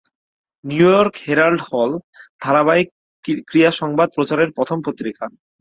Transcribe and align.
New York 0.63 1.13
Herald 1.23 1.59
হ'ল 1.67 1.91
ধারাবাহিক 2.41 2.87
ক্রীড়া 3.45 3.71
সংবাদ 3.81 4.07
প্রচারের 4.15 4.49
প্রথম 4.57 4.77
পত্রিকা। 4.85 5.25